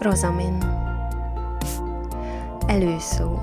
Rozamin 0.00 0.58
Előszó 2.66 3.38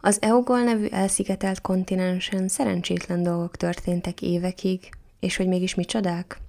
Az 0.00 0.22
Eugol 0.22 0.62
nevű 0.62 0.86
elszigetelt 0.86 1.60
kontinensen 1.60 2.48
szerencsétlen 2.48 3.22
dolgok 3.22 3.56
történtek 3.56 4.22
évekig, 4.22 4.88
és 5.20 5.36
hogy 5.36 5.46
mégis 5.46 5.74
mi 5.74 5.84
csodák? 5.84 6.40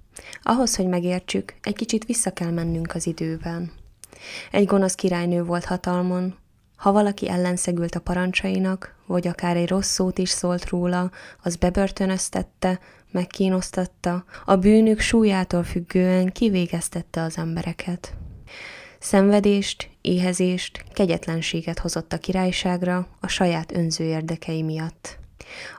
Ahhoz, 0.42 0.76
hogy 0.76 0.86
megértsük, 0.86 1.54
egy 1.62 1.76
kicsit 1.76 2.04
vissza 2.04 2.32
kell 2.32 2.50
mennünk 2.50 2.94
az 2.94 3.06
időben. 3.06 3.81
Egy 4.50 4.66
gonosz 4.66 4.94
királynő 4.94 5.42
volt 5.42 5.64
hatalmon, 5.64 6.34
ha 6.76 6.92
valaki 6.92 7.28
ellenszegült 7.28 7.94
a 7.94 8.00
parancsainak, 8.00 8.94
vagy 9.06 9.26
akár 9.26 9.56
egy 9.56 9.68
rossz 9.68 9.90
szót 9.90 10.18
is 10.18 10.28
szólt 10.28 10.68
róla, 10.68 11.10
az 11.42 11.56
bebörtönöztette, 11.56 12.80
megkínosztatta, 13.10 14.24
a 14.44 14.56
bűnük 14.56 15.00
súlyától 15.00 15.62
függően 15.62 16.32
kivégeztette 16.32 17.22
az 17.22 17.38
embereket. 17.38 18.14
Szenvedést, 18.98 19.90
éhezést, 20.00 20.84
kegyetlenséget 20.92 21.78
hozott 21.78 22.12
a 22.12 22.18
királyságra 22.18 23.06
a 23.20 23.28
saját 23.28 23.72
önző 23.72 24.04
érdekei 24.04 24.62
miatt. 24.62 25.21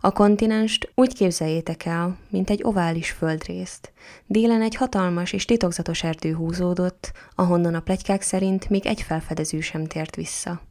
A 0.02 0.12
kontinenst 0.12 0.92
úgy 0.96 1.14
képzeljétek 1.14 1.86
el, 1.86 2.18
mint 2.30 2.50
egy 2.50 2.64
ovális 2.64 3.12
földrészt. 3.12 3.92
Délen 4.26 4.62
egy 4.62 4.76
hatalmas 4.76 5.34
és 5.34 5.46
titokzatos 5.46 6.04
erdő 6.04 6.34
húzódott, 6.34 7.12
ahonnan 7.36 7.76
a 7.76 7.80
plegykák 7.80 8.22
szerint 8.22 8.70
még 8.70 8.86
egy 8.86 9.02
felfedező 9.02 9.60
sem 9.60 9.86
tért 9.86 10.16
vissza. 10.16 10.62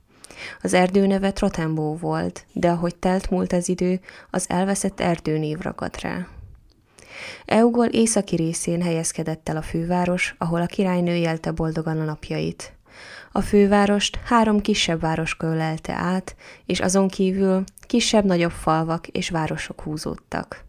Az 0.62 0.74
erdő 0.74 1.06
neve 1.06 1.32
Trotembó 1.32 1.96
volt, 1.96 2.46
de 2.52 2.70
ahogy 2.70 2.96
telt 2.96 3.30
múlt 3.30 3.52
az 3.52 3.68
idő, 3.68 4.00
az 4.30 4.44
elveszett 4.48 5.00
erdőnév 5.00 5.58
ragadt 5.58 6.00
rá. 6.00 6.26
Eugol 7.44 7.86
északi 7.86 8.36
részén 8.36 8.82
helyezkedett 8.82 9.48
el 9.48 9.56
a 9.56 9.62
főváros, 9.62 10.34
ahol 10.38 10.60
a 10.60 10.66
királynő 10.66 11.14
élte 11.14 11.50
boldogan 11.50 12.00
a 12.00 12.04
napjait. 12.04 12.72
A 13.32 13.40
fővárost 13.40 14.18
három 14.24 14.60
kisebb 14.60 15.00
város 15.00 15.36
kölelte 15.36 15.92
át, 15.92 16.36
és 16.66 16.80
azon 16.80 17.08
kívül 17.08 17.64
kisebb-nagyobb 17.80 18.50
falvak 18.50 19.06
és 19.06 19.30
városok 19.30 19.80
húzódtak. 19.80 20.64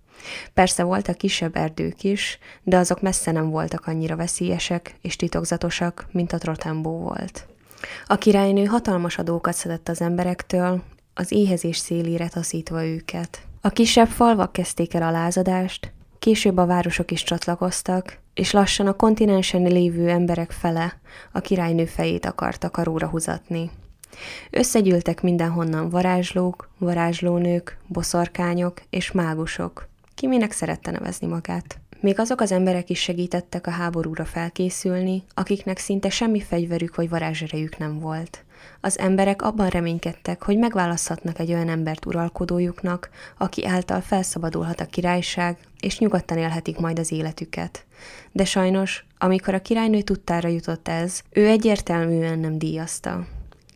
Persze 0.53 0.83
voltak 0.83 1.17
kisebb 1.17 1.55
erdők 1.55 2.03
is, 2.03 2.39
de 2.63 2.77
azok 2.77 3.01
messze 3.01 3.31
nem 3.31 3.49
voltak 3.49 3.87
annyira 3.87 4.15
veszélyesek 4.15 4.95
és 5.01 5.15
titokzatosak, 5.15 6.07
mint 6.11 6.33
a 6.33 6.37
Trotembó 6.37 6.97
volt. 6.97 7.47
A 8.07 8.15
királynő 8.15 8.65
hatalmas 8.65 9.17
adókat 9.17 9.53
szedett 9.53 9.89
az 9.89 10.01
emberektől, 10.01 10.81
az 11.13 11.31
éhezés 11.31 11.77
szélére 11.77 12.27
taszítva 12.27 12.85
őket. 12.85 13.41
A 13.61 13.69
kisebb 13.69 14.07
falvak 14.07 14.51
kezdték 14.51 14.93
el 14.93 15.03
a 15.03 15.11
lázadást, 15.11 15.91
Később 16.23 16.57
a 16.57 16.65
városok 16.65 17.11
is 17.11 17.23
csatlakoztak, 17.23 18.17
és 18.33 18.51
lassan 18.51 18.87
a 18.87 18.93
kontinensen 18.93 19.61
lévő 19.61 20.09
emberek 20.09 20.51
fele 20.51 20.99
a 21.31 21.39
királynő 21.39 21.85
fejét 21.85 22.25
akarta 22.25 22.69
karóra 22.69 23.07
húzatni. 23.07 23.71
Összegyűltek 24.49 25.21
mindenhonnan 25.21 25.89
varázslók, 25.89 26.69
varázslónők, 26.77 27.77
boszorkányok 27.87 28.81
és 28.89 29.11
mágusok. 29.11 29.89
Ki 30.15 30.27
minek 30.27 30.51
szerette 30.51 30.91
nevezni 30.91 31.27
magát. 31.27 31.79
Még 31.99 32.19
azok 32.19 32.41
az 32.41 32.51
emberek 32.51 32.89
is 32.89 32.99
segítettek 32.99 33.67
a 33.67 33.71
háborúra 33.71 34.25
felkészülni, 34.25 35.23
akiknek 35.33 35.77
szinte 35.77 36.09
semmi 36.09 36.41
fegyverük 36.41 36.95
vagy 36.95 37.09
varázserejük 37.09 37.77
nem 37.77 37.99
volt. 37.99 38.43
Az 38.81 38.99
emberek 38.99 39.41
abban 39.41 39.67
reménykedtek, 39.67 40.43
hogy 40.43 40.57
megválaszthatnak 40.57 41.39
egy 41.39 41.53
olyan 41.53 41.69
embert 41.69 42.05
uralkodójuknak, 42.05 43.09
aki 43.37 43.65
által 43.65 44.01
felszabadulhat 44.01 44.79
a 44.79 44.85
királyság, 44.85 45.57
és 45.79 45.99
nyugodtan 45.99 46.37
élhetik 46.37 46.79
majd 46.79 46.99
az 46.99 47.11
életüket. 47.11 47.85
De 48.31 48.45
sajnos, 48.45 49.05
amikor 49.17 49.53
a 49.53 49.61
királynő 49.61 50.01
tudtára 50.01 50.47
jutott 50.47 50.87
ez, 50.87 51.21
ő 51.29 51.47
egyértelműen 51.47 52.39
nem 52.39 52.57
díjazta. 52.57 53.25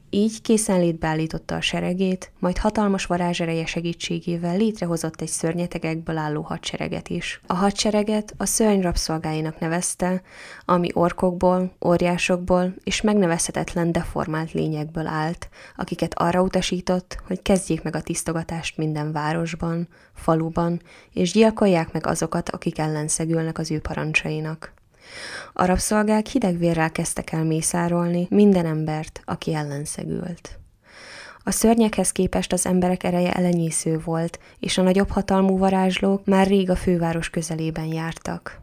Így 0.09 0.41
készenlétbe 0.41 1.07
állította 1.07 1.55
a 1.55 1.61
seregét, 1.61 2.31
majd 2.39 2.57
hatalmas 2.57 3.05
varázsereje 3.05 3.65
segítségével 3.65 4.57
létrehozott 4.57 5.21
egy 5.21 5.27
szörnyetegekből 5.27 6.17
álló 6.17 6.41
hadsereget 6.41 7.09
is. 7.09 7.41
A 7.47 7.53
hadsereget 7.53 8.33
a 8.37 8.45
szörny 8.45 8.81
rabszolgáinak 8.81 9.59
nevezte, 9.59 10.21
ami 10.65 10.89
orkokból, 10.93 11.71
óriásokból 11.85 12.73
és 12.83 13.01
megnevezhetetlen 13.01 13.91
deformált 13.91 14.51
lényekből 14.51 15.07
állt, 15.07 15.49
akiket 15.75 16.13
arra 16.19 16.41
utasított, 16.41 17.17
hogy 17.27 17.41
kezdjék 17.41 17.83
meg 17.83 17.95
a 17.95 18.01
tisztogatást 18.01 18.77
minden 18.77 19.11
városban, 19.11 19.87
faluban, 20.13 20.81
és 21.13 21.31
gyilkolják 21.31 21.91
meg 21.91 22.07
azokat, 22.07 22.49
akik 22.49 22.77
ellenszegülnek 22.77 23.57
az 23.57 23.71
ő 23.71 23.79
parancsainak. 23.79 24.76
A 25.53 25.65
rabszolgák 25.65 26.25
hidegvérrel 26.25 26.91
kezdtek 26.91 27.31
el 27.31 27.43
mészárolni 27.43 28.27
minden 28.29 28.65
embert, 28.65 29.21
aki 29.25 29.53
ellenszegült. 29.53 30.59
A 31.43 31.51
szörnyekhez 31.51 32.11
képest 32.11 32.53
az 32.53 32.65
emberek 32.65 33.03
ereje 33.03 33.33
elenyésző 33.33 33.99
volt, 34.03 34.39
és 34.59 34.77
a 34.77 34.81
nagyobb 34.81 35.09
hatalmú 35.09 35.57
varázslók 35.57 36.25
már 36.25 36.47
rég 36.47 36.69
a 36.69 36.75
főváros 36.75 37.29
közelében 37.29 37.85
jártak. 37.85 38.59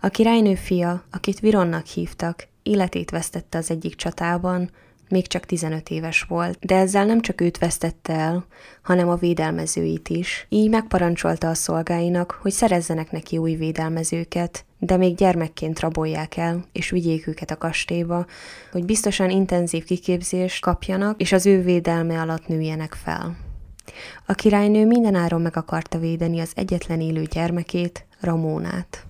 A 0.00 0.08
királynő 0.08 0.54
fia, 0.54 1.04
akit 1.10 1.40
Vironnak 1.40 1.86
hívtak, 1.86 2.48
életét 2.62 3.10
vesztette 3.10 3.58
az 3.58 3.70
egyik 3.70 3.94
csatában, 3.94 4.70
még 5.08 5.26
csak 5.26 5.44
15 5.44 5.90
éves 5.90 6.22
volt, 6.22 6.58
de 6.60 6.76
ezzel 6.76 7.04
nem 7.04 7.20
csak 7.20 7.40
őt 7.40 7.58
vesztette 7.58 8.12
el, 8.12 8.46
hanem 8.82 9.08
a 9.08 9.16
védelmezőit 9.16 10.08
is. 10.08 10.46
Így 10.48 10.70
megparancsolta 10.70 11.48
a 11.48 11.54
szolgáinak, 11.54 12.38
hogy 12.42 12.52
szerezzenek 12.52 13.10
neki 13.10 13.36
új 13.36 13.54
védelmezőket, 13.54 14.64
de 14.78 14.96
még 14.96 15.14
gyermekként 15.14 15.80
rabolják 15.80 16.36
el, 16.36 16.64
és 16.72 16.90
vigyék 16.90 17.26
őket 17.26 17.50
a 17.50 17.58
kastélyba, 17.58 18.26
hogy 18.72 18.84
biztosan 18.84 19.30
intenzív 19.30 19.84
kiképzést 19.84 20.62
kapjanak, 20.62 21.20
és 21.20 21.32
az 21.32 21.46
ő 21.46 21.62
védelme 21.62 22.20
alatt 22.20 22.46
nőjenek 22.46 22.94
fel. 22.94 23.36
A 24.26 24.32
királynő 24.32 24.86
mindenáron 24.86 25.40
meg 25.40 25.56
akarta 25.56 25.98
védeni 25.98 26.40
az 26.40 26.52
egyetlen 26.54 27.00
élő 27.00 27.22
gyermekét, 27.22 28.06
Ramónát. 28.20 29.06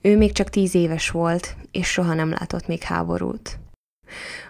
Ő 0.00 0.16
még 0.16 0.32
csak 0.32 0.48
tíz 0.48 0.74
éves 0.74 1.10
volt, 1.10 1.56
és 1.70 1.90
soha 1.90 2.14
nem 2.14 2.30
látott 2.30 2.66
még 2.66 2.82
háborút. 2.82 3.58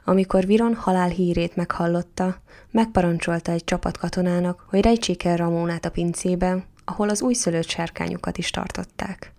Amikor 0.05 0.47
Viron 0.47 0.75
halál 0.75 1.09
hírét 1.09 1.57
meghallotta, 1.57 2.37
megparancsolta 2.71 3.53
egy 3.53 3.65
csapat 3.65 3.97
katonának, 3.97 4.67
hogy 4.69 4.81
rejtsék 4.81 5.25
el 5.25 5.37
Ramónát 5.37 5.85
a 5.85 5.91
pincébe, 5.91 6.65
ahol 6.85 7.09
az 7.09 7.23
újszülött 7.23 7.69
sárkányokat 7.69 8.39
is 8.39 8.51
tartották. 8.51 9.33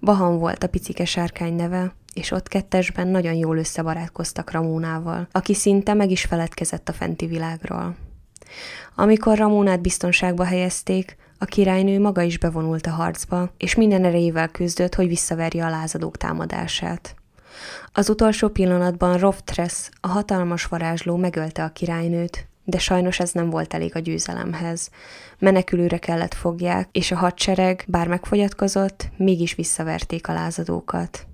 Bahan 0.00 0.38
volt 0.38 0.64
a 0.64 0.68
picike 0.68 1.04
sárkány 1.04 1.54
neve, 1.54 1.94
és 2.14 2.30
ott 2.30 2.48
kettesben 2.48 3.08
nagyon 3.08 3.34
jól 3.34 3.58
összebarátkoztak 3.58 4.50
Ramónával, 4.50 5.28
aki 5.32 5.54
szinte 5.54 5.94
meg 5.94 6.10
is 6.10 6.24
feledkezett 6.24 6.88
a 6.88 6.92
fenti 6.92 7.26
világról. 7.26 7.96
Amikor 8.94 9.38
Ramónát 9.38 9.80
biztonságba 9.80 10.44
helyezték, 10.44 11.16
a 11.38 11.44
királynő 11.44 12.00
maga 12.00 12.22
is 12.22 12.38
bevonult 12.38 12.86
a 12.86 12.90
harcba, 12.90 13.52
és 13.56 13.74
minden 13.74 14.04
erejével 14.04 14.48
küzdött, 14.48 14.94
hogy 14.94 15.08
visszaverje 15.08 15.64
a 15.64 15.70
lázadók 15.70 16.16
támadását. 16.16 17.14
Az 17.92 18.10
utolsó 18.10 18.48
pillanatban 18.48 19.18
Roftress, 19.18 19.88
a 20.00 20.08
hatalmas 20.08 20.64
varázsló 20.66 21.16
megölte 21.16 21.64
a 21.64 21.72
királynőt, 21.72 22.46
de 22.64 22.78
sajnos 22.78 23.20
ez 23.20 23.32
nem 23.32 23.50
volt 23.50 23.74
elég 23.74 23.96
a 23.96 23.98
győzelemhez. 23.98 24.90
Menekülőre 25.38 25.98
kellett 25.98 26.34
fogják, 26.34 26.88
és 26.92 27.10
a 27.10 27.16
hadsereg, 27.16 27.84
bár 27.86 28.08
megfogyatkozott, 28.08 29.08
mégis 29.16 29.54
visszaverték 29.54 30.28
a 30.28 30.32
lázadókat. 30.32 31.26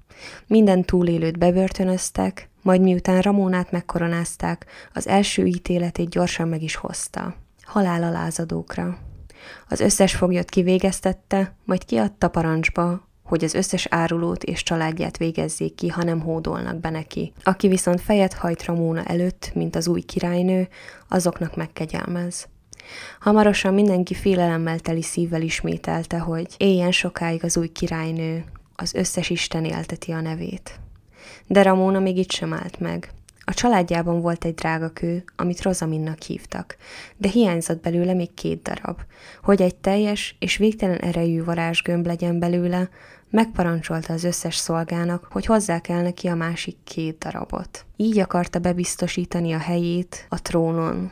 Minden 0.46 0.82
túlélőt 0.82 1.38
bebörtönöztek, 1.38 2.48
majd 2.62 2.80
miután 2.80 3.20
Ramónát 3.20 3.70
megkoronázták, 3.70 4.66
az 4.94 5.06
első 5.06 5.46
ítéletét 5.46 6.08
gyorsan 6.08 6.48
meg 6.48 6.62
is 6.62 6.74
hozta. 6.74 7.34
Halál 7.62 8.02
a 8.02 8.10
lázadókra. 8.10 8.98
Az 9.68 9.80
összes 9.80 10.14
foglyot 10.14 10.48
kivégeztette, 10.48 11.54
majd 11.64 11.84
kiadta 11.84 12.28
parancsba, 12.28 13.07
hogy 13.28 13.44
az 13.44 13.54
összes 13.54 13.86
árulót 13.90 14.44
és 14.44 14.62
családját 14.62 15.16
végezzék 15.16 15.74
ki, 15.74 15.88
ha 15.88 16.02
nem 16.02 16.20
hódolnak 16.20 16.76
be 16.76 16.90
neki. 16.90 17.32
Aki 17.42 17.68
viszont 17.68 18.00
fejet 18.00 18.32
hajt 18.32 18.64
Ramóna 18.64 19.02
előtt, 19.04 19.50
mint 19.54 19.76
az 19.76 19.88
új 19.88 20.00
királynő, 20.00 20.68
azoknak 21.08 21.56
megkegyelmez. 21.56 22.48
Hamarosan 23.20 23.74
mindenki 23.74 24.14
félelemmel 24.14 24.78
teli 24.78 25.02
szívvel 25.02 25.42
ismételte, 25.42 26.18
hogy 26.18 26.46
éljen 26.56 26.92
sokáig 26.92 27.44
az 27.44 27.56
új 27.56 27.68
királynő, 27.68 28.44
az 28.74 28.94
összes 28.94 29.30
Isten 29.30 29.64
élteti 29.64 30.12
a 30.12 30.20
nevét. 30.20 30.80
De 31.46 31.62
Ramóna 31.62 31.98
még 31.98 32.16
itt 32.16 32.30
sem 32.30 32.52
állt 32.52 32.80
meg. 32.80 33.12
A 33.48 33.54
családjában 33.54 34.20
volt 34.20 34.44
egy 34.44 34.54
drága 34.54 34.88
kő, 34.88 35.24
amit 35.36 35.62
Rozaminnak 35.62 36.22
hívtak, 36.22 36.76
de 37.16 37.28
hiányzott 37.28 37.82
belőle 37.82 38.14
még 38.14 38.34
két 38.34 38.62
darab. 38.62 39.00
Hogy 39.42 39.62
egy 39.62 39.74
teljes 39.74 40.36
és 40.38 40.56
végtelen 40.56 40.98
erejű 40.98 41.44
varázsgömb 41.44 42.06
legyen 42.06 42.38
belőle, 42.38 42.88
megparancsolta 43.30 44.12
az 44.12 44.24
összes 44.24 44.56
szolgának, 44.56 45.28
hogy 45.30 45.46
hozzák 45.46 45.88
el 45.88 46.02
neki 46.02 46.28
a 46.28 46.34
másik 46.34 46.76
két 46.84 47.18
darabot. 47.18 47.86
Így 47.96 48.18
akarta 48.18 48.58
bebiztosítani 48.58 49.52
a 49.52 49.58
helyét 49.58 50.26
a 50.28 50.42
trónon. 50.42 51.10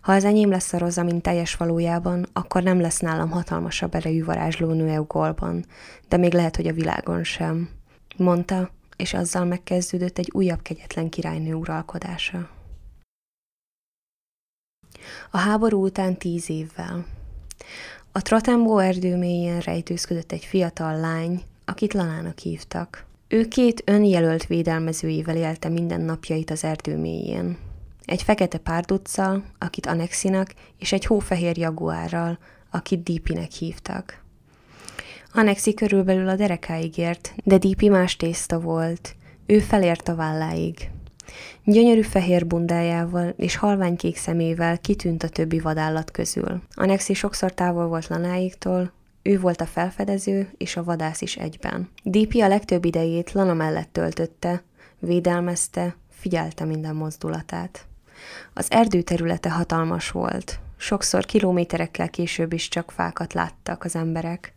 Ha 0.00 0.12
az 0.12 0.24
enyém 0.24 0.50
lesz 0.50 0.72
a 0.72 0.78
roza, 0.78 1.02
mint 1.02 1.22
teljes 1.22 1.54
valójában, 1.54 2.26
akkor 2.32 2.62
nem 2.62 2.80
lesz 2.80 2.98
nálam 2.98 3.30
hatalmasabb 3.30 3.94
erejű 3.94 4.24
varázslónő 4.24 4.88
Eugolban, 4.88 5.64
de 6.08 6.16
még 6.16 6.32
lehet, 6.32 6.56
hogy 6.56 6.66
a 6.66 6.72
világon 6.72 7.24
sem. 7.24 7.68
Mondta, 8.16 8.70
és 8.96 9.14
azzal 9.14 9.44
megkezdődött 9.44 10.18
egy 10.18 10.30
újabb 10.32 10.62
kegyetlen 10.62 11.08
királynő 11.08 11.54
uralkodása. 11.54 12.48
A 15.30 15.36
háború 15.38 15.84
után 15.84 16.16
tíz 16.16 16.50
évvel. 16.50 17.06
A 18.12 18.22
Trotembó 18.22 18.78
erdő 18.78 19.16
mélyén 19.16 19.58
rejtőzködött 19.58 20.32
egy 20.32 20.44
fiatal 20.44 21.00
lány, 21.00 21.42
akit 21.64 21.94
Lanának 21.94 22.38
hívtak. 22.38 23.04
Ő 23.28 23.48
két 23.48 23.82
önjelölt 23.84 24.46
védelmezőjével 24.46 25.36
élte 25.36 25.68
minden 25.68 26.00
napjait 26.00 26.50
az 26.50 26.64
erdő 26.64 26.96
mélyén. 26.96 27.56
Egy 28.04 28.22
fekete 28.22 28.58
párduccal, 28.58 29.44
akit 29.58 29.86
Anexinak, 29.86 30.54
és 30.78 30.92
egy 30.92 31.04
hófehér 31.04 31.58
jaguárral, 31.58 32.38
akit 32.70 33.02
Dípinek 33.02 33.50
hívtak. 33.50 34.22
Anexi 35.32 35.74
körülbelül 35.74 36.28
a 36.28 36.36
derekáig 36.36 36.98
ért, 36.98 37.34
de 37.44 37.58
Dípi 37.58 37.88
más 37.88 38.16
tészta 38.16 38.60
volt. 38.60 39.16
Ő 39.46 39.58
felért 39.58 40.08
a 40.08 40.14
válláig. 40.14 40.90
Gyönyörű 41.64 42.02
fehér 42.02 42.46
bundájával 42.46 43.34
és 43.36 43.56
halványkék 43.56 44.16
szemével 44.16 44.78
kitűnt 44.78 45.22
a 45.22 45.28
többi 45.28 45.60
vadállat 45.60 46.10
közül. 46.10 46.62
Anexi 46.74 47.14
sokszor 47.14 47.54
távol 47.54 47.86
volt 47.86 48.06
Lanáiktól, 48.06 48.92
ő 49.24 49.40
volt 49.40 49.60
a 49.60 49.66
felfedező 49.66 50.50
és 50.56 50.76
a 50.76 50.84
vadász 50.84 51.20
is 51.20 51.36
egyben. 51.36 51.88
Dípi 52.02 52.40
a 52.40 52.48
legtöbb 52.48 52.84
idejét 52.84 53.32
Lana 53.32 53.54
mellett 53.54 53.92
töltötte, 53.92 54.62
védelmezte, 54.98 55.96
figyelte 56.10 56.64
minden 56.64 56.94
mozdulatát. 56.94 57.86
Az 58.52 58.70
erdő 58.70 59.02
területe 59.02 59.50
hatalmas 59.50 60.10
volt. 60.10 60.58
Sokszor 60.76 61.24
kilométerekkel 61.24 62.10
később 62.10 62.52
is 62.52 62.68
csak 62.68 62.90
fákat 62.90 63.32
láttak 63.32 63.84
az 63.84 63.96
emberek, 63.96 64.52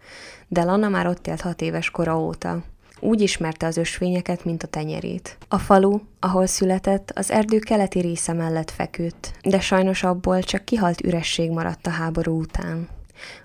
de 0.47 0.63
Lana 0.63 0.89
már 0.89 1.07
ott 1.07 1.27
élt 1.27 1.41
hat 1.41 1.61
éves 1.61 1.89
kora 1.89 2.19
óta, 2.19 2.63
úgy 2.99 3.21
ismerte 3.21 3.65
az 3.65 3.77
ösvényeket, 3.77 4.45
mint 4.45 4.63
a 4.63 4.67
tenyerét. 4.67 5.37
A 5.47 5.57
falu, 5.57 5.99
ahol 6.19 6.45
született, 6.45 7.11
az 7.15 7.31
erdő 7.31 7.59
keleti 7.59 7.99
része 7.99 8.33
mellett 8.33 8.71
feküdt, 8.71 9.33
de 9.41 9.59
sajnos 9.59 10.03
abból 10.03 10.43
csak 10.43 10.65
kihalt 10.65 11.03
üresség 11.03 11.51
maradt 11.51 11.87
a 11.87 11.89
háború 11.89 12.39
után. 12.39 12.87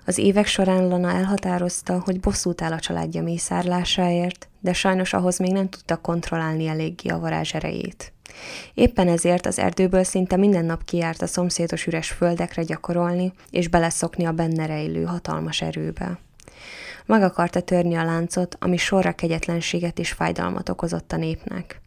Az 0.05 0.17
évek 0.17 0.45
során 0.45 0.87
Lana 0.87 1.11
elhatározta, 1.11 2.01
hogy 2.05 2.19
bosszút 2.19 2.61
áll 2.61 2.71
a 2.71 2.79
családja 2.79 3.23
mészárlásáért, 3.23 4.47
de 4.59 4.73
sajnos 4.73 5.13
ahhoz 5.13 5.37
még 5.37 5.51
nem 5.51 5.69
tudta 5.69 5.97
kontrollálni 5.97 6.67
eléggé 6.67 7.09
a 7.09 7.19
varázs 7.19 7.53
erejét. 7.53 8.13
Éppen 8.73 9.07
ezért 9.07 9.45
az 9.45 9.59
erdőből 9.59 10.03
szinte 10.03 10.35
minden 10.35 10.65
nap 10.65 10.85
kiárt 10.85 11.21
a 11.21 11.27
szomszédos 11.27 11.85
üres 11.85 12.09
földekre 12.09 12.63
gyakorolni, 12.63 13.33
és 13.49 13.67
beleszokni 13.67 14.25
a 14.25 14.31
benne 14.31 14.65
rejlő 14.65 15.03
hatalmas 15.03 15.61
erőbe. 15.61 16.19
Meg 17.05 17.23
akarta 17.23 17.61
törni 17.61 17.95
a 17.95 18.03
láncot, 18.03 18.57
ami 18.59 18.77
sorra 18.77 19.11
kegyetlenséget 19.11 19.99
és 19.99 20.11
fájdalmat 20.11 20.69
okozott 20.69 21.11
a 21.11 21.17
népnek. 21.17 21.81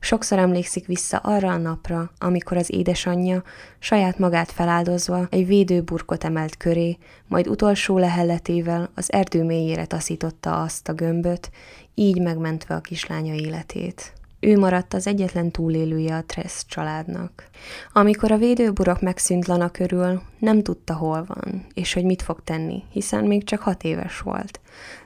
Sokszor 0.00 0.38
emlékszik 0.38 0.86
vissza 0.86 1.16
arra 1.16 1.50
a 1.50 1.56
napra, 1.56 2.10
amikor 2.18 2.56
az 2.56 2.72
édesanyja 2.72 3.42
saját 3.78 4.18
magát 4.18 4.52
feláldozva 4.52 5.26
egy 5.30 5.46
védőburkot 5.46 6.24
emelt 6.24 6.56
köré, 6.56 6.98
majd 7.28 7.48
utolsó 7.48 7.98
lehelletével 7.98 8.90
az 8.94 9.12
erdő 9.12 9.44
mélyére 9.44 9.86
taszította 9.86 10.62
azt 10.62 10.88
a 10.88 10.92
gömböt, 10.92 11.50
így 11.94 12.20
megmentve 12.20 12.74
a 12.74 12.80
kislánya 12.80 13.34
életét. 13.34 14.12
Ő 14.40 14.58
maradt 14.58 14.94
az 14.94 15.06
egyetlen 15.06 15.50
túlélője 15.50 16.16
a 16.16 16.24
Tress 16.24 16.64
családnak. 16.66 17.48
Amikor 17.92 18.32
a 18.32 18.36
védőburok 18.36 19.00
megszűnt 19.00 19.46
Lana 19.46 19.70
körül, 19.70 20.22
nem 20.38 20.62
tudta, 20.62 20.94
hol 20.94 21.24
van, 21.26 21.66
és 21.74 21.92
hogy 21.92 22.04
mit 22.04 22.22
fog 22.22 22.40
tenni, 22.44 22.82
hiszen 22.90 23.24
még 23.24 23.44
csak 23.44 23.60
hat 23.60 23.84
éves 23.84 24.20
volt. 24.20 24.60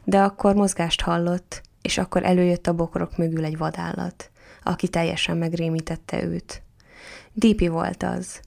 De 0.04 0.20
akkor 0.22 0.54
mozgást 0.54 1.00
hallott, 1.00 1.62
és 1.82 1.98
akkor 1.98 2.24
előjött 2.24 2.66
a 2.66 2.74
bokrok 2.74 3.16
mögül 3.16 3.44
egy 3.44 3.58
vadállat, 3.58 4.29
aki 4.62 4.88
teljesen 4.88 5.36
megrémítette 5.36 6.22
őt. 6.22 6.62
Dípi 7.32 7.68
volt 7.68 8.02
az. 8.02 8.40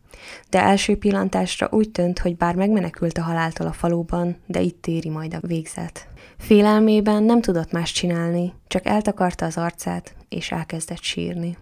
De 0.50 0.62
első 0.62 0.98
pillantásra 0.98 1.68
úgy 1.72 1.92
tűnt, 1.92 2.20
hogy 2.20 2.38
bár 2.38 2.56
megmenekült 2.56 3.18
a 3.18 3.22
haláltól 3.22 3.68
a 3.68 3.72
faluban, 3.72 4.36
de 4.46 4.62
itt 4.62 4.88
éri 4.88 5.10
majd 5.10 5.34
a 5.34 5.48
végzet. 5.48 6.08
Félelmében 6.38 7.24
nem 7.24 7.42
tudott 7.42 7.72
más 7.72 7.92
csinálni, 7.92 8.54
csak 8.68 8.86
eltakarta 8.86 9.46
az 9.46 9.58
arcát, 9.58 10.16
és 10.30 10.52
elkezdett 10.52 11.02
sírni. 11.02 11.58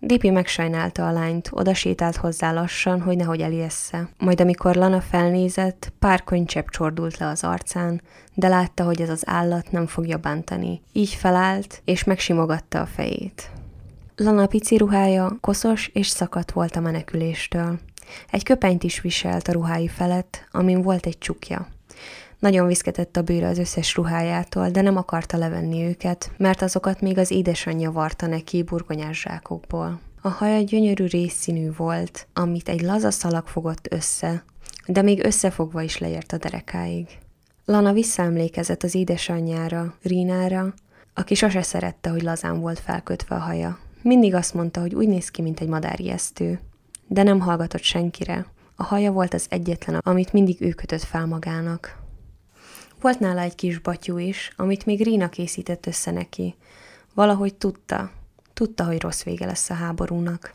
Dipi 0.00 0.30
megsajnálta 0.30 1.06
a 1.06 1.12
lányt, 1.12 1.48
oda 1.52 1.74
sétált 1.74 2.16
hozzá 2.16 2.52
lassan, 2.52 3.00
hogy 3.00 3.16
nehogy 3.16 3.40
eliessze. 3.40 4.08
Majd 4.18 4.40
amikor 4.40 4.74
Lana 4.74 5.00
felnézett, 5.00 5.92
pár 5.98 6.24
könycsepp 6.24 6.68
csordult 6.68 7.18
le 7.18 7.26
az 7.26 7.44
arcán, 7.44 8.02
de 8.34 8.48
látta, 8.48 8.84
hogy 8.84 9.00
ez 9.00 9.08
az 9.08 9.22
állat 9.26 9.70
nem 9.70 9.86
fogja 9.86 10.16
bántani. 10.16 10.80
Így 10.92 11.14
felállt, 11.14 11.82
és 11.84 12.04
megsimogatta 12.04 12.80
a 12.80 12.86
fejét. 12.86 13.50
Lana 14.16 14.46
pici 14.46 14.76
ruhája 14.76 15.36
koszos 15.40 15.90
és 15.92 16.08
szakadt 16.08 16.50
volt 16.50 16.76
a 16.76 16.80
meneküléstől. 16.80 17.78
Egy 18.30 18.42
köpenyt 18.42 18.82
is 18.82 19.00
viselt 19.00 19.48
a 19.48 19.52
ruhái 19.52 19.88
felett, 19.88 20.48
amin 20.50 20.82
volt 20.82 21.06
egy 21.06 21.18
csukja. 21.18 21.68
Nagyon 22.38 22.66
viszketett 22.66 23.16
a 23.16 23.22
bőre 23.22 23.48
az 23.48 23.58
összes 23.58 23.96
ruhájától, 23.96 24.70
de 24.70 24.80
nem 24.80 24.96
akarta 24.96 25.36
levenni 25.36 25.84
őket, 25.84 26.30
mert 26.36 26.62
azokat 26.62 27.00
még 27.00 27.18
az 27.18 27.30
édesanyja 27.30 27.92
varta 27.92 28.26
neki 28.26 28.62
burgonyás 28.62 29.20
zsákokból. 29.20 30.00
A 30.22 30.28
haja 30.28 30.60
gyönyörű 30.60 31.06
részszínű 31.06 31.70
volt, 31.76 32.26
amit 32.32 32.68
egy 32.68 32.80
laza 32.80 33.10
szalag 33.10 33.46
fogott 33.46 33.92
össze, 33.92 34.44
de 34.86 35.02
még 35.02 35.24
összefogva 35.24 35.82
is 35.82 35.98
leért 35.98 36.32
a 36.32 36.38
derekáig. 36.38 37.08
Lana 37.64 37.92
visszaemlékezett 37.92 38.82
az 38.82 38.94
édesanyjára, 38.94 39.94
Rínára, 40.02 40.74
aki 41.14 41.34
sose 41.34 41.62
szerette, 41.62 42.10
hogy 42.10 42.22
lazán 42.22 42.60
volt 42.60 42.78
felkötve 42.78 43.34
a 43.36 43.38
haja. 43.38 43.78
Mindig 44.02 44.34
azt 44.34 44.54
mondta, 44.54 44.80
hogy 44.80 44.94
úgy 44.94 45.08
néz 45.08 45.28
ki, 45.28 45.42
mint 45.42 45.60
egy 45.60 45.68
madárjesztő. 45.68 46.60
De 47.06 47.22
nem 47.22 47.40
hallgatott 47.40 47.82
senkire. 47.82 48.46
A 48.76 48.82
haja 48.82 49.12
volt 49.12 49.34
az 49.34 49.46
egyetlen, 49.48 50.00
amit 50.04 50.32
mindig 50.32 50.60
ő 50.60 50.70
kötött 50.70 51.02
fel 51.02 51.26
magának. 51.26 51.97
Volt 53.00 53.18
nála 53.18 53.40
egy 53.40 53.54
kis 53.54 53.78
batyú 53.78 54.18
is, 54.18 54.52
amit 54.56 54.86
még 54.86 55.02
Rína 55.02 55.28
készített 55.28 55.86
össze 55.86 56.10
neki. 56.10 56.54
Valahogy 57.14 57.54
tudta, 57.54 58.10
tudta, 58.54 58.84
hogy 58.84 59.00
rossz 59.00 59.22
vége 59.22 59.46
lesz 59.46 59.70
a 59.70 59.74
háborúnak. 59.74 60.52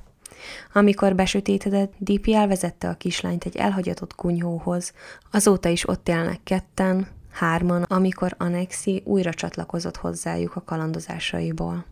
Amikor 0.73 1.15
besötétedett, 1.15 1.93
Dípi 1.97 2.33
elvezette 2.33 2.89
a 2.89 2.93
kislányt 2.93 3.45
egy 3.45 3.55
elhagyatott 3.55 4.15
kunyhóhoz. 4.15 4.93
Azóta 5.31 5.69
is 5.69 5.87
ott 5.87 6.09
élnek 6.09 6.39
ketten, 6.43 7.07
hárman, 7.31 7.81
amikor 7.81 8.35
Anexi 8.37 9.01
újra 9.05 9.33
csatlakozott 9.33 9.97
hozzájuk 9.97 10.55
a 10.55 10.63
kalandozásaiból. 10.63 11.85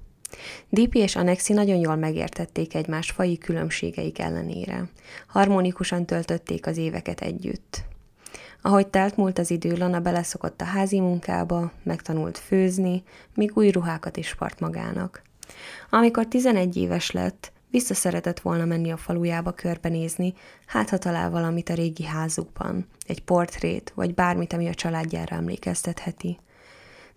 Dípi 0.70 1.00
és 1.00 1.16
Anexi 1.16 1.54
nagyon 1.54 1.78
jól 1.78 1.96
megértették 1.96 2.76
egymás 2.76 3.12
faji 3.12 3.38
különbségeik 3.38 4.20
ellenére. 4.20 4.90
Harmonikusan 5.28 6.06
töltötték 6.06 6.68
az 6.68 6.78
éveket 6.78 7.22
együtt. 7.22 7.90
Ahogy 8.62 8.88
telt 8.88 9.18
múlt 9.18 9.40
az 9.40 9.52
idő, 9.52 9.78
Lana 9.78 10.00
beleszokott 10.00 10.62
a 10.62 10.66
házi 10.66 11.00
munkába, 11.00 11.72
megtanult 11.84 12.38
főzni, 12.38 13.04
még 13.36 13.52
új 13.54 13.70
ruhákat 13.70 14.18
is 14.18 14.28
spart 14.28 14.60
magának. 14.60 15.22
Amikor 15.90 16.26
11 16.28 16.78
éves 16.78 17.12
lett, 17.12 17.52
vissza 17.70 17.94
szeretett 17.94 18.40
volna 18.40 18.66
menni 18.66 18.92
a 18.92 18.98
falujába 18.98 19.52
körbenézni, 19.52 20.34
hát 20.66 20.90
ha 20.90 20.98
talál 20.98 21.30
valamit 21.30 21.70
a 21.70 21.74
régi 21.74 22.04
házukban, 22.04 22.88
egy 23.06 23.24
portrét, 23.24 23.92
vagy 23.96 24.14
bármit, 24.14 24.54
ami 24.54 24.68
a 24.68 24.74
családjára 24.74 25.36
emlékeztetheti. 25.36 26.40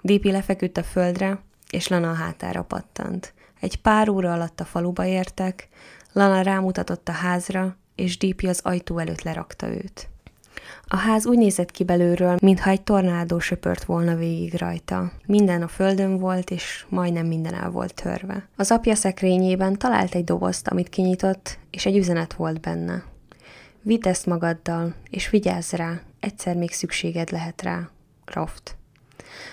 Dípi 0.01 0.31
lefeküdt 0.31 0.77
a 0.77 0.83
földre, 0.83 1.43
és 1.71 1.89
Lana 1.89 2.11
a 2.11 2.15
hátára 2.15 2.63
pattant. 2.63 3.35
Egy 3.61 3.81
pár 3.81 4.09
óra 4.09 4.33
alatt 4.33 4.61
a 4.61 4.65
faluba 4.65 5.07
értek, 5.07 5.69
Lana 6.13 6.41
rámutatott 6.41 7.09
a 7.09 7.13
házra, 7.13 7.77
és 7.95 8.19
Dípi 8.19 8.47
az 8.47 8.61
ajtó 8.63 8.99
előtt 8.99 9.23
lerakta 9.23 9.69
őt. 9.69 10.09
A 10.89 10.97
ház 10.97 11.27
úgy 11.27 11.39
nézett 11.39 11.71
ki 11.71 11.85
belülről, 11.85 12.37
mintha 12.43 12.71
egy 12.71 12.83
tornádó 12.83 13.39
söpört 13.39 13.85
volna 13.85 14.15
végig 14.15 14.55
rajta. 14.55 15.13
Minden 15.27 15.63
a 15.63 15.69
földön 15.69 16.19
volt, 16.19 16.51
és 16.51 16.87
majdnem 16.89 17.27
minden 17.27 17.55
el 17.55 17.71
volt 17.71 17.95
törve. 17.95 18.49
Az 18.57 18.71
apja 18.71 18.95
szekrényében 18.95 19.79
talált 19.79 20.15
egy 20.15 20.25
dobozt, 20.25 20.69
amit 20.69 20.89
kinyitott, 20.89 21.59
és 21.71 21.87
egy 21.87 21.97
üzenet 21.97 22.35
volt 22.35 22.61
benne. 22.61 23.03
Vidd 23.83 24.09
ezt 24.09 24.27
magaddal, 24.27 24.95
és 25.11 25.31
vigyázz 25.31 25.73
rá, 25.73 26.01
egyszer 26.21 26.57
még 26.57 26.73
szükséged 26.73 27.31
lehet 27.31 27.63
rá. 27.63 27.89
Roft. 28.25 28.77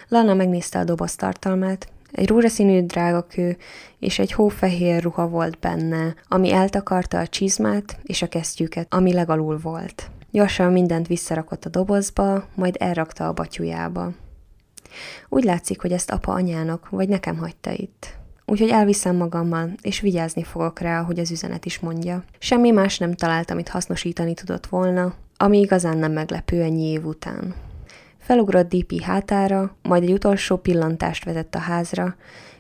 Lana 0.08 0.34
megnézte 0.34 0.80
a 0.80 0.84
doboz 0.84 1.16
tartalmát, 1.16 1.88
egy 2.12 2.28
rózsaszínű 2.28 2.86
drágakő 2.86 3.58
és 4.00 4.20
egy 4.20 4.32
hófehér 4.32 5.04
ruha 5.04 5.28
volt 5.28 5.60
benne, 5.60 6.16
ami 6.28 6.52
eltakarta 6.52 7.20
a 7.20 7.28
csizmát 7.28 8.00
és 8.04 8.22
a 8.22 8.28
kesztyűket, 8.28 8.88
ami 8.90 9.14
legalul 9.14 9.58
volt. 9.58 10.10
Gyorsan 10.32 10.72
mindent 10.72 11.08
visszarakott 11.08 11.66
a 11.66 11.70
dobozba, 11.70 12.46
majd 12.56 12.76
elrakta 12.80 13.28
a 13.28 13.34
batyujába. 13.34 14.12
Úgy 15.30 15.44
látszik, 15.44 15.82
hogy 15.82 15.92
ezt 15.92 16.12
apa 16.12 16.32
anyának, 16.32 16.90
vagy 16.90 17.10
nekem 17.10 17.38
hagyta 17.38 17.72
itt. 17.72 18.20
Úgyhogy 18.46 18.70
elviszem 18.70 19.16
magammal, 19.16 19.70
és 19.82 20.00
vigyázni 20.00 20.44
fogok 20.44 20.80
rá, 20.80 21.02
hogy 21.02 21.20
az 21.20 21.32
üzenet 21.32 21.66
is 21.66 21.80
mondja. 21.80 22.24
Semmi 22.40 22.72
más 22.72 22.98
nem 22.98 23.14
talált, 23.14 23.52
amit 23.52 23.70
hasznosítani 23.70 24.34
tudott 24.34 24.68
volna, 24.68 25.14
ami 25.38 25.60
igazán 25.60 25.98
nem 25.98 26.12
meglepő 26.12 26.62
ennyi 26.62 26.84
év 26.84 27.06
után. 27.06 27.56
Felugrott 28.18 28.76
DP 28.76 29.02
hátára, 29.02 29.76
majd 29.82 30.04
egy 30.04 30.12
utolsó 30.12 30.58
pillantást 30.58 31.24
vetett 31.24 31.56
a 31.56 31.60
házra, 31.60 32.16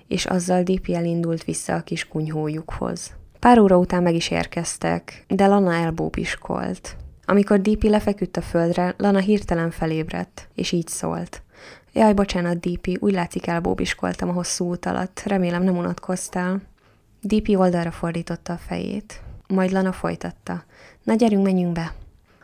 és 0.07 0.25
azzal 0.25 0.63
DP 0.63 0.89
elindult 0.89 1.43
vissza 1.43 1.73
a 1.75 1.81
kis 1.81 2.07
kunyhójukhoz. 2.07 3.11
Pár 3.39 3.59
óra 3.59 3.77
után 3.77 4.03
meg 4.03 4.15
is 4.15 4.29
érkeztek, 4.29 5.25
de 5.27 5.47
Lana 5.47 5.73
elbópiskolt. 5.73 6.95
Amikor 7.25 7.61
DP 7.61 7.83
lefeküdt 7.83 8.37
a 8.37 8.41
földre, 8.41 8.93
Lana 8.97 9.19
hirtelen 9.19 9.71
felébredt, 9.71 10.47
és 10.55 10.71
így 10.71 10.87
szólt. 10.87 11.41
Jaj, 11.93 12.13
bocsánat, 12.13 12.59
DP, 12.59 12.97
úgy 12.99 13.13
látszik 13.13 13.47
elbóbiskoltam 13.47 14.29
a 14.29 14.33
hosszú 14.33 14.65
út 14.65 14.85
alatt. 14.85 15.21
Remélem 15.25 15.63
nem 15.63 15.77
unatkoztál. 15.77 16.61
DP 17.21 17.57
oldalra 17.57 17.91
fordította 17.91 18.53
a 18.53 18.57
fejét. 18.57 19.21
Majd 19.47 19.71
Lana 19.71 19.91
folytatta. 19.91 20.63
Na 21.03 21.13
gyerünk, 21.13 21.43
menjünk 21.43 21.73
be. 21.73 21.93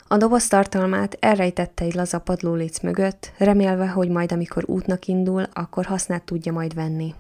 A 0.07 0.17
doboz 0.17 0.48
tartalmát 0.48 1.17
elrejtette 1.19 1.84
egy 1.84 1.93
laza 1.93 2.19
padlóléc 2.19 2.79
mögött, 2.79 3.31
remélve, 3.38 3.88
hogy 3.88 4.10
majd 4.10 4.31
amikor 4.31 4.63
útnak 4.67 5.05
indul, 5.05 5.43
akkor 5.53 5.86
hasznát 5.86 6.24
tudja 6.24 6.51
majd 6.51 6.74
venni. 6.74 7.13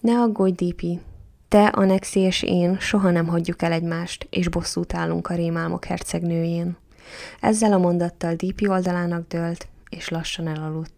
Ne 0.00 0.20
aggódj, 0.20 0.64
DP. 0.64 0.82
Te, 1.48 1.66
Anexi 1.66 2.20
és 2.20 2.42
én 2.42 2.78
soha 2.78 3.10
nem 3.10 3.26
hagyjuk 3.26 3.62
el 3.62 3.72
egymást, 3.72 4.26
és 4.30 4.48
bosszút 4.48 4.94
állunk 4.94 5.28
a 5.28 5.34
rémálmok 5.34 5.84
hercegnőjén. 5.84 6.76
Ezzel 7.40 7.72
a 7.72 7.78
mondattal 7.78 8.34
DP 8.34 8.68
oldalának 8.68 9.28
dőlt, 9.28 9.68
és 9.88 10.08
lassan 10.08 10.48
elaludt. 10.48 10.92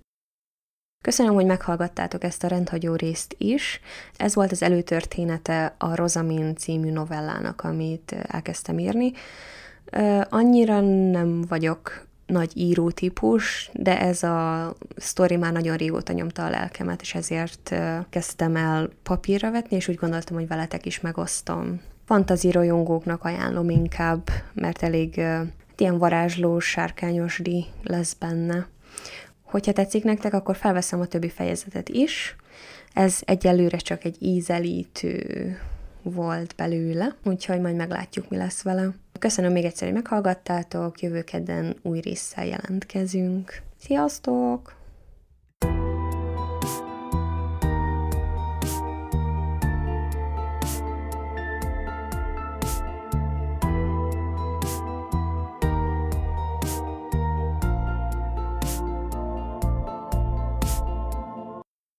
Köszönöm, 1.04 1.34
hogy 1.34 1.46
meghallgattátok 1.46 2.24
ezt 2.24 2.44
a 2.44 2.48
rendhagyó 2.48 2.94
részt 2.94 3.34
is. 3.38 3.80
Ez 4.16 4.34
volt 4.34 4.52
az 4.52 4.62
előtörténete 4.62 5.74
a 5.78 5.94
Rosamin 5.94 6.56
című 6.56 6.90
novellának, 6.90 7.60
amit 7.64 8.12
elkezdtem 8.26 8.78
írni. 8.78 9.12
Annyira 10.28 10.80
nem 11.10 11.42
vagyok 11.48 12.06
nagy 12.26 12.56
író 12.56 12.90
típus, 12.90 13.70
de 13.72 14.00
ez 14.00 14.22
a 14.22 14.74
sztori 14.96 15.36
már 15.36 15.52
nagyon 15.52 15.76
régóta 15.76 16.12
nyomta 16.12 16.44
a 16.44 16.50
lelkemet, 16.50 17.00
és 17.00 17.14
ezért 17.14 17.74
kezdtem 18.10 18.56
el 18.56 18.90
papírra 19.02 19.50
vetni, 19.50 19.76
és 19.76 19.88
úgy 19.88 19.96
gondoltam, 19.96 20.36
hogy 20.36 20.48
veletek 20.48 20.86
is 20.86 21.00
megosztom. 21.00 21.80
Fantazi 22.04 22.50
rajongóknak 22.50 23.24
ajánlom 23.24 23.70
inkább, 23.70 24.28
mert 24.54 24.82
elég 24.82 25.20
ilyen 25.80 25.98
varázslós, 25.98 26.64
sárkányosdi 26.64 27.66
lesz 27.82 28.14
benne. 28.14 28.66
Hogyha 29.42 29.72
tetszik 29.72 30.04
nektek, 30.04 30.34
akkor 30.34 30.56
felveszem 30.56 31.00
a 31.00 31.06
többi 31.06 31.28
fejezetet 31.28 31.88
is. 31.88 32.36
Ez 32.92 33.18
egyelőre 33.24 33.76
csak 33.76 34.04
egy 34.04 34.16
ízelítő 34.22 35.58
volt 36.02 36.54
belőle, 36.56 37.16
úgyhogy 37.24 37.60
majd 37.60 37.76
meglátjuk, 37.76 38.28
mi 38.28 38.36
lesz 38.36 38.62
vele. 38.62 38.88
Köszönöm 39.18 39.52
még 39.52 39.64
egyszer, 39.64 39.86
hogy 39.86 39.96
meghallgattátok, 39.96 41.00
jövő 41.00 41.22
kedden 41.22 41.76
új 41.82 42.00
résszel 42.00 42.46
jelentkezünk. 42.46 43.62
Sziasztok! 43.80 44.83